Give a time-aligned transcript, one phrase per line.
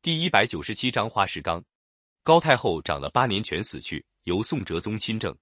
[0.00, 1.62] 第一百九十七章花石纲。
[2.22, 5.36] 高太后长了八年全死去，由宋哲宗亲政。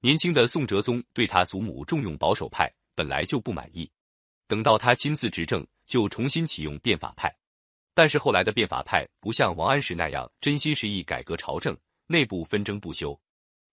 [0.00, 3.88] 年轻的宋哲宗对他祖母重用保守派，本来就不满意。
[4.48, 7.32] 等到他亲自执政，就重新启用变法派。
[7.94, 11.76] 但是后来的变法派不像王安石那样真心实意改革朝政，
[12.08, 13.18] 内部纷争不休。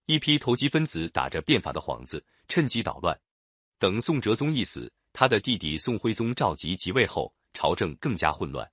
[0.06, 3.20] 一批投机分子打着变法的幌子，趁机捣乱。
[3.80, 8.70] 等宋哲宗一死，他的弟弟宋徽宗赵佶即位后，朝政更加混乱。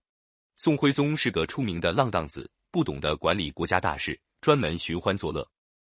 [0.59, 5.47] 宋徽宗是个出名的浪荡子，不懂得管理国家大事，专门寻欢作乐。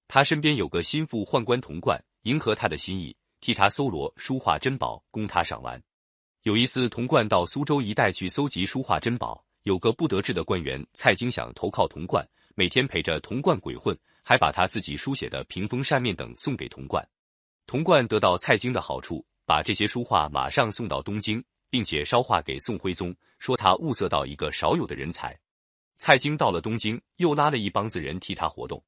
[0.05, 5.81] 他身边有个心腹宦官童贯，迎合他的心意，替他搜罗书画珍宝，供他赏玩。
[6.43, 17.07] 有一次，童贯到苏州一带去搜集书画珍宝，有个不得志的官员蔡京想投靠童贯，每天陪着童贯鬼混，还把他自己书写的屏风扇面等送给童贯。
[17.65, 21.41] 童贯得到蔡京的好处，把这些书画马上送到东京。
[21.69, 25.37] 并且捎话给宋徽宗，说他物色到一个少有的人才。
[25.97, 28.81] 蔡京到了东京，又拉了一帮子人替他活动。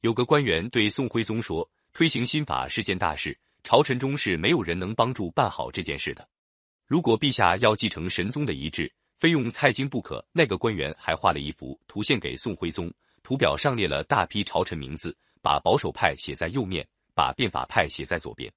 [0.00, 6.28] 有个官员对宋徽宗说：“推行新法是件大事，朝臣中是没有人能帮助办好这件事的。
[6.86, 18.52] 如果陛下要继承神宗的遗志，非用蔡京不可。”那个官员还画了一幅图献给宋徽宗，图表上列了大批朝臣名字，把保守派写在右面，把变法派写在左边。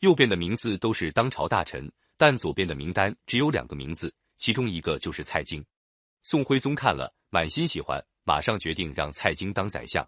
[0.00, 1.90] 右边的名字都是当朝大臣。
[2.16, 5.64] 但左边的名单只有两个名字，其中一个就是蔡京。
[6.22, 10.06] 宋徽宗看了，满心喜欢，马上决定让蔡京当宰相。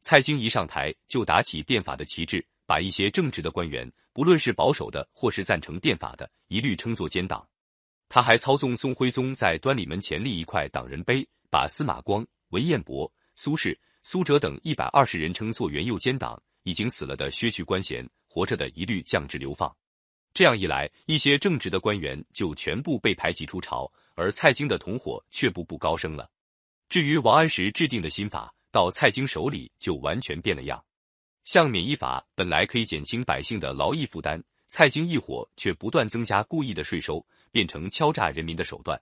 [0.00, 7.46] 蔡京一上台就打起变法的旗帜，把一些正直的官员，不论是保守的或是赞成变法的，一律称作奸党。
[8.08, 19.70] 他还操纵宋徽宗在端礼门前立一块党人碑，把司马光、文彦博、苏轼、苏辙等一百二十人称作元佑奸党，已经死了的削去官衔，活着的一律降职流放。
[20.32, 26.30] 这样一来，一些正直的官员就全部被排挤出朝，而蔡京的同伙却步步高升了。
[26.88, 30.82] 至于王安石制定的新法，到蔡京手里就完全变了样。
[31.44, 39.00] 像免役法本来可以减轻百姓的劳役负担，蔡京一伙却不断增加故意的税收，变成敲诈人民的手段。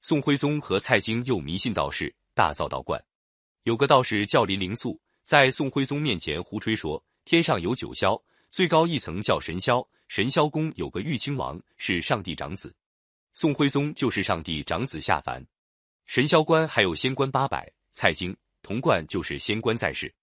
[0.00, 3.02] 宋徽宗和蔡京又迷信道士，大造道观。
[3.64, 9.86] 有个道士叫林灵素，在宋徽宗面前胡吹说，天上有九霄，最高一层叫神霄。
[10.12, 12.76] 神霄宫有个玉清王，是上帝长子，
[13.32, 15.42] 宋徽宗就是上帝长子下凡。
[16.04, 20.14] 神霄关还有仙官八百，蔡京、童贯就是仙官在世。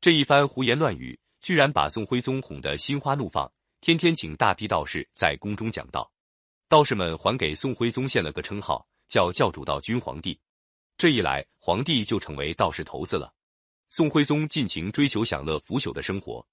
[0.00, 3.48] 这一番胡言乱语，居然把宋徽宗哄得心花怒放，
[3.80, 6.12] 天天请大批道士在宫中讲道。
[6.68, 10.36] 道士们还给宋徽宗献了个称号，叫教主道君皇帝。
[10.98, 13.32] 这一来，皇帝就成为道士头子了。
[13.90, 16.44] 宋徽宗尽情追求享乐腐朽的生活。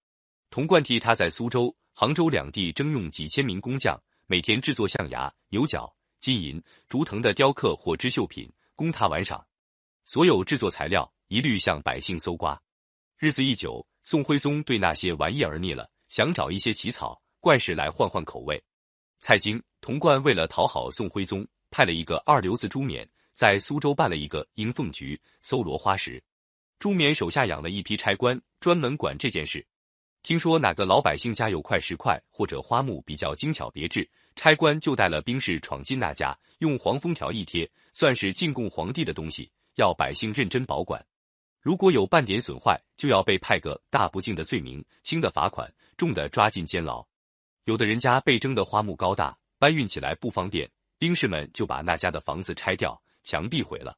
[0.53, 9.43] 童贯替他在苏州、杭州两地征用几千名工匠，每天制作象牙、牛角、金银、竹藤的雕刻或织绣品，供他玩赏。
[10.05, 12.61] 所有制作材料一律向百姓搜刮。
[13.17, 18.63] 日子一久，宋徽宗对那些玩意儿腻了，想找一些奇草怪事来换换口味。
[19.21, 26.23] 蔡京、童贯为了讨好宋徽宗，派了一个二流子朱冕在苏州办了一个迎凤局，搜罗花石。
[26.77, 29.65] 朱冕手下养了一批差官，专门管这件事。
[30.23, 41.05] 听说哪个老百姓家有块石块或者花木比较精巧别致，差官就带了兵士闯进那家，用黄封条一贴，算是进贡皇帝的东西，要百姓认真保管。
[41.59, 47.05] 如果有半点损坏，就要被派个大不敬的罪名，轻的罚款，重的抓进监牢。
[47.65, 53.97] 有的人家被征的花木高大，搬运起来不方便，兵士们就把那家的房子拆掉，墙壁毁了。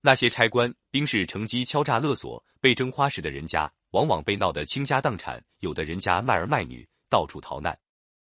[0.00, 3.70] 那些差官、兵士乘机敲诈勒索被征花石的人家。
[3.90, 7.76] 往往被闹得倾家荡产，有的人家卖儿卖女，到处逃难。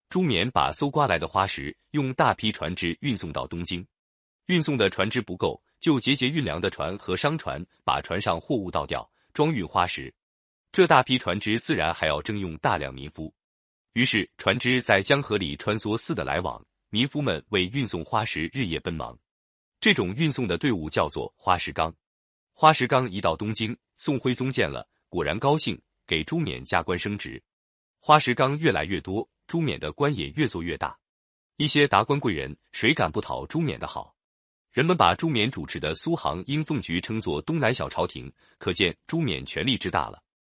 [0.10, 3.86] 朱冕把搜刮来的花石用大批船只运送到东京，
[4.48, 10.12] 运送的船只不够，就节节运粮的船和商船把船上货物倒掉，装运花石。
[10.72, 13.32] 这大批船只自然还要征用大量民夫，
[13.94, 16.60] 于是船只在江河里穿梭似的来往，
[16.90, 19.16] 民夫们为运送花石日夜奔忙。
[19.82, 21.92] 这种运送的队伍叫做花石纲。
[22.54, 24.88] 花石纲一到东京，宋徽宗见了。
[25.10, 27.42] 果然高兴，给朱冕加官升职，
[28.00, 30.96] 花石纲越来越多，朱冕的官也越做越大。
[31.58, 34.16] 一些达官贵人谁敢不讨朱冕的好？
[34.72, 40.22] 人们把朱冕主持的苏杭应凤局称作东南小朝廷，可见朱冕权力之大了。